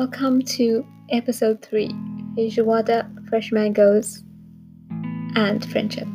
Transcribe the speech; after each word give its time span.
Welcome 0.00 0.42
to 0.42 0.86
episode 1.10 1.60
3 1.60 1.88
Feijoada, 2.36 3.28
Fresh 3.28 3.50
Mangoes, 3.50 4.22
and 5.34 5.68
Friendship. 5.72 6.06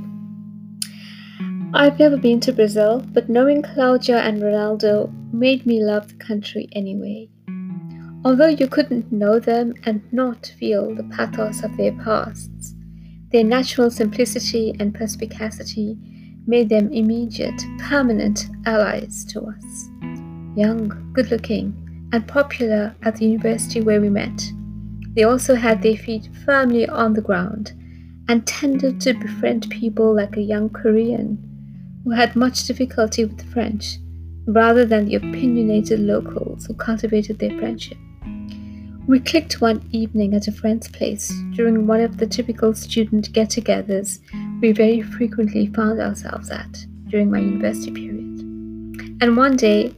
I've 1.74 2.00
never 2.00 2.16
been 2.16 2.40
to 2.40 2.54
Brazil, 2.54 3.06
but 3.12 3.28
knowing 3.28 3.62
Claudia 3.62 4.20
and 4.20 4.42
Ronaldo 4.42 5.12
made 5.34 5.66
me 5.66 5.84
love 5.84 6.08
the 6.08 6.14
country 6.14 6.70
anyway. 6.72 7.28
Although 8.24 8.48
you 8.48 8.68
couldn't 8.68 9.12
know 9.12 9.38
them 9.38 9.74
and 9.84 10.02
not 10.14 10.54
feel 10.58 10.96
the 10.96 11.04
pathos 11.04 11.62
of 11.62 11.76
their 11.76 11.92
pasts, 11.92 12.76
their 13.34 13.44
natural 13.44 13.92
simplicity 13.92 14.74
and 14.80 14.96
perspicacity 14.96 15.98
made 16.48 16.70
them 16.70 16.90
immediate, 16.94 17.62
permanent 17.80 18.46
allies 18.66 19.26
to 19.26 19.42
us. 19.42 19.90
Young, 20.56 21.12
good 21.12 21.30
looking, 21.30 21.83
and 22.14 22.28
popular 22.28 22.96
at 23.02 23.16
the 23.16 23.26
university 23.26 23.82
where 23.82 24.00
we 24.00 24.08
met. 24.08 24.42
They 25.16 25.24
also 25.24 25.56
had 25.56 25.82
their 25.82 25.98
feet 25.98 26.30
firmly 26.46 26.88
on 26.88 27.14
the 27.14 27.22
ground 27.22 27.74
and 28.30 28.48
tended 28.48 29.02
to 29.02 29.14
befriend 29.16 29.70
people 29.70 30.16
like 30.16 30.38
a 30.38 30.42
young 30.42 30.70
Korean 30.70 31.38
who 32.04 32.12
had 32.12 32.36
much 32.36 32.66
difficulty 32.66 33.26
with 33.26 33.38
the 33.40 33.52
French 33.52 33.98
rather 34.46 34.86
than 34.86 35.06
the 35.06 35.16
opinionated 35.16 36.00
locals 36.00 36.68
who 36.68 36.76
cultivated 36.76 37.40
their 37.40 37.58
friendship. 37.58 37.98
We 39.08 39.20
clicked 39.20 39.60
one 39.60 39.88
evening 39.92 40.36
at 40.36 40.48
a 40.48 40.52
friend's 40.52 40.88
place 40.88 41.34
during 41.56 41.88
one 41.88 42.00
of 42.00 42.18
the 42.18 42.28
typical 42.28 42.74
student 42.74 43.34
get 43.34 43.50
togethers 43.50 44.20
we 44.62 44.72
very 44.72 45.02
frequently 45.02 45.68
found 45.68 46.00
ourselves 46.00 46.52
at 46.52 46.86
during 47.08 47.32
my 47.32 47.40
university 47.40 47.92
period. 47.92 48.24
And 49.22 49.36
one 49.36 49.58
day, 49.58 49.94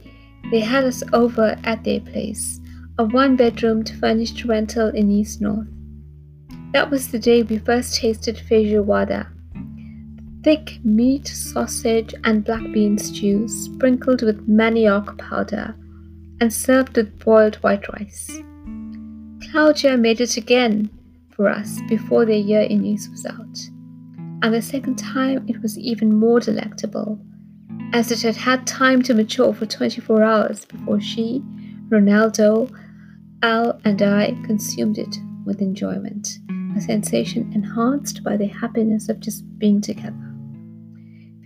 they 0.50 0.60
had 0.60 0.84
us 0.84 1.02
over 1.12 1.58
at 1.64 1.82
their 1.84 2.00
place, 2.00 2.60
a 2.98 3.04
one 3.04 3.36
bedroomed 3.36 3.90
furnished 4.00 4.44
rental 4.44 4.88
in 4.88 5.10
East 5.10 5.40
North. 5.40 5.66
That 6.72 6.90
was 6.90 7.08
the 7.08 7.18
day 7.18 7.42
we 7.42 7.58
first 7.58 7.96
tasted 7.96 8.36
feijoada, 8.36 9.28
thick 10.42 10.78
meat, 10.84 11.26
sausage, 11.26 12.14
and 12.24 12.44
black 12.44 12.62
bean 12.72 12.98
stew 12.98 13.48
sprinkled 13.48 14.22
with 14.22 14.48
manioc 14.48 15.18
powder 15.18 15.74
and 16.40 16.52
served 16.52 16.96
with 16.96 17.18
boiled 17.18 17.56
white 17.56 17.88
rice. 17.88 18.30
Claudia 19.50 19.96
made 19.96 20.20
it 20.20 20.36
again 20.36 20.90
for 21.30 21.48
us 21.48 21.80
before 21.88 22.24
the 22.24 22.36
year 22.36 22.62
in 22.62 22.82
Nice 22.82 23.08
was 23.08 23.26
out, 23.26 23.58
and 24.42 24.54
the 24.54 24.62
second 24.62 24.96
time 24.96 25.44
it 25.48 25.60
was 25.62 25.78
even 25.78 26.14
more 26.14 26.40
delectable 26.40 27.18
as 27.92 28.10
it 28.10 28.22
had 28.22 28.36
had 28.36 28.66
time 28.66 29.02
to 29.02 29.14
mature 29.14 29.54
for 29.54 29.66
24 29.66 30.22
hours 30.22 30.64
before 30.64 31.00
she, 31.00 31.42
Ronaldo, 31.88 32.70
Al, 33.42 33.80
and 33.84 34.02
I 34.02 34.36
consumed 34.44 34.98
it 34.98 35.16
with 35.44 35.60
enjoyment, 35.60 36.38
a 36.76 36.80
sensation 36.80 37.52
enhanced 37.54 38.24
by 38.24 38.36
the 38.36 38.46
happiness 38.46 39.08
of 39.08 39.20
just 39.20 39.44
being 39.58 39.80
together. 39.80 40.34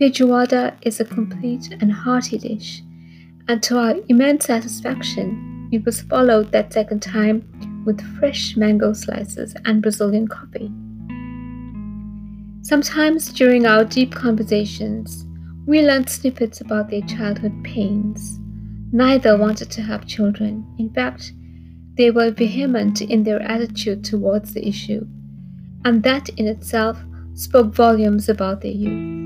Feijoada 0.00 0.76
is 0.82 0.98
a 0.98 1.04
complete 1.04 1.76
and 1.80 1.92
hearty 1.92 2.38
dish, 2.38 2.82
and 3.48 3.62
to 3.62 3.78
our 3.78 3.94
immense 4.08 4.46
satisfaction, 4.46 5.68
it 5.72 5.84
was 5.84 6.02
followed 6.02 6.50
that 6.52 6.72
second 6.72 7.00
time 7.00 7.44
with 7.84 8.00
fresh 8.18 8.56
mango 8.56 8.92
slices 8.92 9.54
and 9.64 9.82
Brazilian 9.82 10.26
coffee. 10.26 10.70
Sometimes 12.62 13.32
during 13.32 13.66
our 13.66 13.84
deep 13.84 14.14
conversations, 14.14 15.26
we 15.66 15.82
learned 15.82 16.08
snippets 16.08 16.60
about 16.60 16.90
their 16.90 17.02
childhood 17.02 17.62
pains. 17.64 18.38
Neither 18.92 19.36
wanted 19.36 19.70
to 19.72 19.82
have 19.82 20.06
children. 20.06 20.66
In 20.78 20.90
fact, 20.90 21.32
they 21.96 22.10
were 22.10 22.30
vehement 22.30 23.02
in 23.02 23.24
their 23.24 23.42
attitude 23.42 24.04
towards 24.04 24.54
the 24.54 24.66
issue, 24.66 25.06
and 25.84 26.02
that 26.02 26.28
in 26.30 26.46
itself 26.46 26.98
spoke 27.34 27.74
volumes 27.74 28.28
about 28.28 28.62
their 28.62 28.72
youth. 28.72 29.20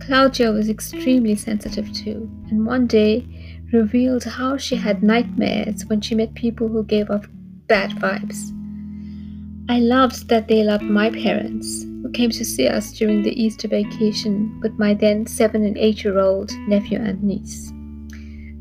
Claudia 0.00 0.50
was 0.52 0.68
extremely 0.68 1.34
sensitive 1.34 1.92
too, 1.92 2.30
and 2.50 2.66
one 2.66 2.86
day 2.86 3.26
revealed 3.72 4.24
how 4.24 4.56
she 4.56 4.76
had 4.76 5.02
nightmares 5.02 5.84
when 5.86 6.00
she 6.00 6.14
met 6.14 6.34
people 6.34 6.68
who 6.68 6.84
gave 6.84 7.10
off 7.10 7.26
bad 7.66 7.90
vibes. 7.92 8.50
I 9.68 9.78
loved 9.78 10.28
that 10.28 10.48
they 10.48 10.64
loved 10.64 10.82
my 10.82 11.10
parents, 11.10 11.84
who 12.02 12.10
came 12.10 12.30
to 12.30 12.44
see 12.44 12.68
us 12.68 12.92
during 12.92 13.22
the 13.22 13.42
Easter 13.42 13.68
vacation 13.68 14.58
with 14.62 14.78
my 14.78 14.94
then 14.94 15.26
seven 15.26 15.64
and 15.64 15.76
eight 15.78 16.04
year 16.04 16.18
old 16.18 16.50
nephew 16.68 16.98
and 16.98 17.22
niece. 17.22 17.72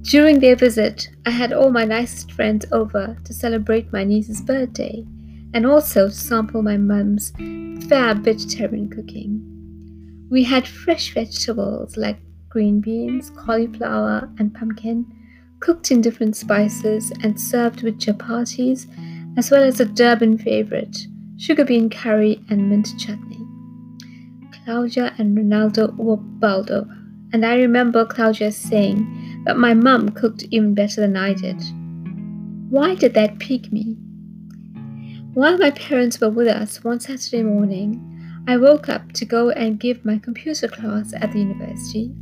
During 0.09 0.39
their 0.39 0.55
visit, 0.55 1.09
I 1.25 1.29
had 1.29 1.53
all 1.53 1.71
my 1.71 1.83
nicest 1.83 2.31
friends 2.31 2.65
over 2.71 3.17
to 3.23 3.33
celebrate 3.33 3.93
my 3.93 4.03
niece's 4.03 4.41
birthday 4.41 5.05
and 5.53 5.65
also 5.65 6.07
to 6.07 6.13
sample 6.13 6.61
my 6.61 6.77
mum's 6.77 7.31
fab 7.87 8.23
vegetarian 8.23 8.89
cooking. 8.89 9.45
We 10.31 10.43
had 10.43 10.67
fresh 10.67 11.13
vegetables 11.13 11.97
like 11.97 12.19
green 12.49 12.81
beans, 12.81 13.29
cauliflower, 13.31 14.29
and 14.39 14.53
pumpkin, 14.53 15.05
cooked 15.59 15.91
in 15.91 16.01
different 16.01 16.35
spices 16.35 17.11
and 17.21 17.39
served 17.39 17.83
with 17.83 17.99
chapatis, 17.99 18.87
as 19.37 19.51
well 19.51 19.63
as 19.63 19.79
a 19.79 19.85
Durban 19.85 20.37
favorite, 20.37 20.97
sugar 21.37 21.65
bean 21.65 21.89
curry 21.89 22.43
and 22.49 22.69
mint 22.69 22.87
chutney. 22.97 23.28
Claudia 24.69 25.15
and 25.17 25.35
Ronaldo 25.35 25.95
were 25.97 26.17
bowled 26.17 26.69
over, 26.69 26.95
and 27.33 27.43
I 27.43 27.55
remember 27.55 28.05
Claudia 28.05 28.51
saying 28.51 29.41
that 29.45 29.57
my 29.57 29.73
mum 29.73 30.09
cooked 30.09 30.45
even 30.51 30.75
better 30.75 31.01
than 31.01 31.17
I 31.17 31.33
did. 31.33 31.59
Why 32.69 32.93
did 32.93 33.15
that 33.15 33.39
pique 33.39 33.71
me? 33.73 33.97
While 35.33 35.57
my 35.57 35.71
parents 35.71 36.21
were 36.21 36.29
with 36.29 36.47
us 36.47 36.83
one 36.83 36.99
Saturday 36.99 37.41
morning, 37.41 37.99
I 38.47 38.57
woke 38.57 38.89
up 38.89 39.11
to 39.13 39.25
go 39.25 39.49
and 39.49 39.79
give 39.79 40.05
my 40.05 40.19
computer 40.19 40.67
class 40.67 41.15
at 41.15 41.31
the 41.31 41.39
university 41.39 42.13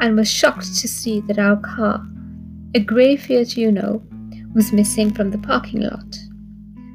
and 0.00 0.16
was 0.16 0.28
shocked 0.28 0.74
to 0.80 0.88
see 0.88 1.20
that 1.28 1.38
our 1.38 1.58
car, 1.58 2.04
a 2.74 2.80
grey 2.80 3.16
Fiat 3.16 3.56
Uno, 3.56 4.02
was 4.52 4.72
missing 4.72 5.14
from 5.14 5.30
the 5.30 5.38
parking 5.38 5.82
lot. 5.82 6.16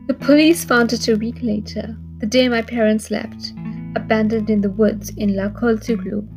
The 0.07 0.13
police 0.13 0.65
found 0.65 0.91
it 0.91 1.07
a 1.07 1.15
week 1.15 1.37
later, 1.41 1.95
the 2.17 2.27
day 2.27 2.49
my 2.49 2.61
parents 2.61 3.09
left, 3.09 3.53
abandoned 3.95 4.49
in 4.49 4.61
the 4.61 4.69
woods 4.69 5.09
in 5.17 5.35
La 5.35 5.49
Coltuglu. 5.49 6.27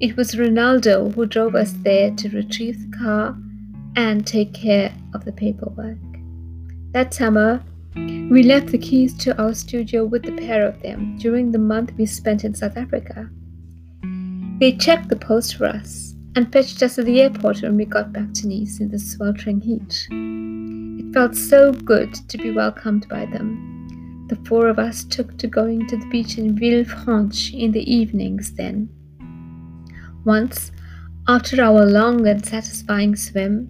It 0.00 0.16
was 0.16 0.34
Ronaldo 0.34 1.14
who 1.14 1.26
drove 1.26 1.54
us 1.54 1.72
there 1.82 2.10
to 2.10 2.28
retrieve 2.30 2.90
the 2.90 2.96
car 2.96 3.36
and 3.96 4.26
take 4.26 4.52
care 4.52 4.92
of 5.14 5.24
the 5.24 5.32
paperwork. 5.32 5.98
That 6.92 7.14
summer, 7.14 7.62
we 7.94 8.42
left 8.42 8.68
the 8.68 8.78
keys 8.78 9.16
to 9.18 9.40
our 9.40 9.54
studio 9.54 10.04
with 10.04 10.24
the 10.24 10.32
pair 10.32 10.66
of 10.66 10.82
them 10.82 11.16
during 11.18 11.52
the 11.52 11.58
month 11.58 11.92
we 11.96 12.06
spent 12.06 12.44
in 12.44 12.54
South 12.54 12.76
Africa. 12.76 13.30
They 14.60 14.76
checked 14.76 15.08
the 15.08 15.16
post 15.16 15.56
for 15.56 15.66
us 15.66 16.14
and 16.36 16.52
fetched 16.52 16.82
us 16.82 16.96
to 16.96 17.02
the 17.02 17.20
airport 17.20 17.62
when 17.62 17.76
we 17.76 17.84
got 17.84 18.12
back 18.12 18.32
to 18.34 18.48
Nice 18.48 18.80
in 18.80 18.90
the 18.90 18.98
sweltering 18.98 19.60
heat. 19.60 20.08
It 20.10 21.14
felt 21.14 21.36
so 21.36 21.72
good 21.72 22.12
to 22.28 22.38
be 22.38 22.50
welcomed 22.50 23.08
by 23.08 23.26
them 23.26 23.73
the 24.28 24.36
four 24.46 24.68
of 24.68 24.78
us 24.78 25.04
took 25.04 25.36
to 25.38 25.46
going 25.46 25.86
to 25.88 25.96
the 25.96 26.06
beach 26.06 26.38
in 26.38 26.56
Villefranche 26.56 27.52
in 27.52 27.72
the 27.72 27.92
evenings 27.92 28.52
then. 28.52 28.88
Once, 30.24 30.72
after 31.28 31.62
our 31.62 31.84
long 31.84 32.26
and 32.26 32.44
satisfying 32.44 33.16
swim, 33.16 33.68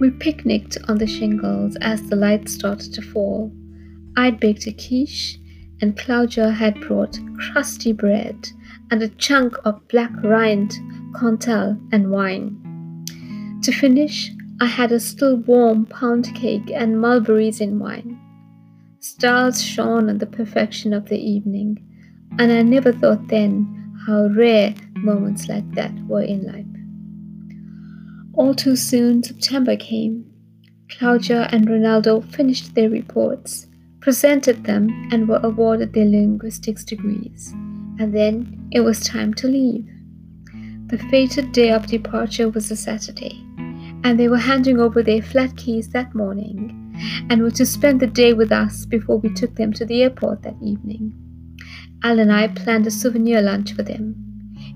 we 0.00 0.10
picnicked 0.10 0.78
on 0.88 0.98
the 0.98 1.06
shingles 1.06 1.76
as 1.82 2.02
the 2.08 2.16
light 2.16 2.48
started 2.48 2.92
to 2.94 3.02
fall. 3.02 3.52
I'd 4.16 4.40
baked 4.40 4.66
a 4.66 4.72
quiche, 4.72 5.38
and 5.82 5.96
Claudia 5.96 6.50
had 6.50 6.80
brought 6.80 7.18
crusty 7.38 7.92
bread 7.92 8.48
and 8.90 9.02
a 9.02 9.08
chunk 9.08 9.56
of 9.64 9.86
black 9.88 10.12
rind, 10.22 10.78
Cantal, 11.18 11.78
and 11.92 12.10
wine. 12.10 12.56
To 13.62 13.72
finish, 13.72 14.30
I 14.60 14.66
had 14.66 14.92
a 14.92 15.00
still 15.00 15.36
warm 15.36 15.86
pound 15.86 16.34
cake 16.34 16.70
and 16.74 17.00
mulberries 17.00 17.60
in 17.60 17.78
wine. 17.78 18.18
Stars 19.02 19.62
shone 19.62 20.10
on 20.10 20.18
the 20.18 20.26
perfection 20.26 20.92
of 20.92 21.08
the 21.08 21.18
evening, 21.18 21.78
and 22.38 22.52
I 22.52 22.60
never 22.60 22.92
thought 22.92 23.28
then 23.28 23.94
how 24.06 24.26
rare 24.26 24.74
moments 24.96 25.48
like 25.48 25.68
that 25.72 25.90
were 26.06 26.20
in 26.20 26.46
life. 26.46 26.66
All 28.34 28.54
too 28.54 28.76
soon, 28.76 29.22
September 29.22 29.74
came. 29.74 30.26
Claudia 30.90 31.48
and 31.50 31.66
Ronaldo 31.66 32.30
finished 32.30 32.74
their 32.74 32.90
reports, 32.90 33.68
presented 34.00 34.64
them, 34.64 34.90
and 35.10 35.26
were 35.26 35.40
awarded 35.42 35.94
their 35.94 36.04
linguistics 36.04 36.84
degrees. 36.84 37.54
And 37.98 38.14
then 38.14 38.68
it 38.70 38.80
was 38.80 39.00
time 39.00 39.32
to 39.34 39.46
leave. 39.48 39.88
The 40.88 40.98
fated 41.10 41.52
day 41.52 41.70
of 41.70 41.86
departure 41.86 42.50
was 42.50 42.70
a 42.70 42.76
Saturday, 42.76 43.42
and 44.04 44.20
they 44.20 44.28
were 44.28 44.36
handing 44.36 44.78
over 44.78 45.02
their 45.02 45.22
flat 45.22 45.56
keys 45.56 45.88
that 45.88 46.14
morning 46.14 46.76
and 47.28 47.42
were 47.42 47.50
to 47.50 47.66
spend 47.66 48.00
the 48.00 48.06
day 48.06 48.32
with 48.32 48.52
us 48.52 48.84
before 48.86 49.18
we 49.18 49.32
took 49.32 49.54
them 49.56 49.72
to 49.72 49.84
the 49.84 50.02
airport 50.02 50.42
that 50.42 50.56
evening. 50.62 51.12
Al 52.02 52.18
and 52.18 52.32
I 52.32 52.48
planned 52.48 52.86
a 52.86 52.90
souvenir 52.90 53.42
lunch 53.42 53.74
for 53.74 53.82
them. 53.82 54.14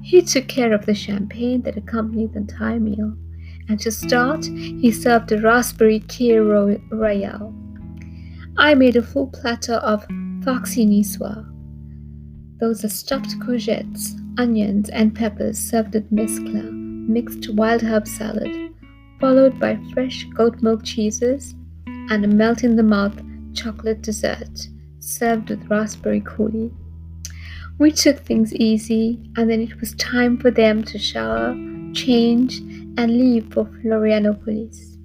He 0.03 0.21
took 0.23 0.47
care 0.49 0.73
of 0.73 0.87
the 0.87 0.95
champagne 0.95 1.63
that 1.63 1.77
accompanied 1.77 2.33
the 2.33 2.41
entire 2.41 2.81
meal, 2.81 3.17
and 3.69 3.81
to 3.81 3.91
start, 3.91 4.45
he 4.45 4.91
served 4.91 5.33
a 5.33 5.41
raspberry 5.41 6.01
kir 6.01 6.43
royale. 6.91 7.55
I 8.57 8.75
made 8.75 8.97
a 8.97 9.03
full 9.03 9.29
platter 9.29 9.75
of 9.75 10.07
farcis 10.45 10.87
niçoise. 10.87 11.51
Those 12.61 12.85
are 12.85 12.89
stuffed 12.89 13.39
courgettes, 13.41 14.15
onions, 14.39 14.91
and 14.91 15.15
peppers 15.15 15.59
served 15.59 15.95
with 15.95 16.11
mesclun, 16.13 17.09
mixed 17.09 17.53
wild 17.55 17.83
herb 17.83 18.07
salad, 18.07 18.75
followed 19.21 19.59
by 19.59 19.79
fresh 19.93 20.25
goat 20.35 20.63
milk 20.63 20.85
cheeses 20.85 21.55
and 22.11 22.25
a 22.25 22.29
melt 22.29 22.65
in 22.65 22.77
the 22.77 22.83
mouth 22.83 23.21
chocolate 23.55 24.03
dessert 24.03 24.69
served 25.01 25.51
with 25.51 25.69
raspberry 25.69 26.21
coulis. 26.21 26.73
We 27.79 27.91
took 27.91 28.19
things 28.21 28.55
easy, 28.55 29.19
and 29.37 29.51
then 29.51 29.61
it 29.61 29.81
was 29.81 29.95
time 29.97 30.39
for 30.39 30.51
them 30.51 30.85
to 30.85 30.99
shower, 30.99 31.55
change, 31.93 32.59
and 32.97 33.19
leave 33.19 33.53
for 33.53 33.65
Florianopolis. 33.65 34.97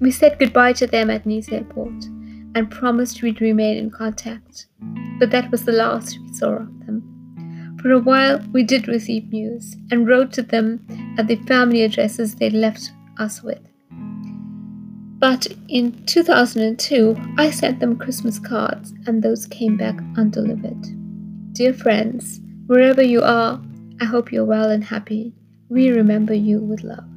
We 0.00 0.10
said 0.10 0.38
goodbye 0.38 0.74
to 0.74 0.86
them 0.86 1.10
at 1.10 1.26
Nice 1.26 1.50
airport 1.50 2.04
and 2.54 2.70
promised 2.70 3.22
we'd 3.22 3.40
remain 3.42 3.76
in 3.76 3.90
contact, 3.90 4.66
but 5.18 5.30
that 5.30 5.50
was 5.50 5.64
the 5.64 5.72
last 5.72 6.18
we 6.18 6.32
saw 6.32 6.52
of 6.56 6.86
them. 6.86 7.76
For 7.82 7.92
a 7.92 7.98
while, 7.98 8.40
we 8.52 8.62
did 8.62 8.88
receive 8.88 9.30
news 9.30 9.76
and 9.90 10.08
wrote 10.08 10.32
to 10.32 10.42
them 10.42 10.86
at 11.18 11.26
the 11.26 11.36
family 11.44 11.82
addresses 11.82 12.34
they 12.34 12.48
left 12.50 12.92
us 13.18 13.42
with. 13.42 13.60
But 15.28 15.48
in 15.68 16.04
2002, 16.06 17.16
I 17.36 17.50
sent 17.50 17.80
them 17.80 17.98
Christmas 17.98 18.38
cards, 18.38 18.94
and 19.08 19.20
those 19.20 19.44
came 19.46 19.76
back 19.76 19.98
undelivered. 20.16 20.80
Dear 21.52 21.72
friends, 21.74 22.38
wherever 22.68 23.02
you 23.02 23.22
are, 23.22 23.60
I 24.00 24.04
hope 24.04 24.30
you're 24.30 24.44
well 24.44 24.70
and 24.70 24.84
happy. 24.84 25.34
We 25.68 25.90
remember 25.90 26.32
you 26.32 26.60
with 26.60 26.84
love. 26.84 27.15